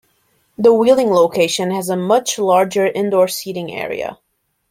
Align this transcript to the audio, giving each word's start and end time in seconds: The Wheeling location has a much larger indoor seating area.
The 0.57 0.73
Wheeling 0.73 1.11
location 1.11 1.69
has 1.69 1.87
a 1.87 1.95
much 1.95 2.39
larger 2.39 2.87
indoor 2.87 3.27
seating 3.27 3.71
area. 3.71 4.17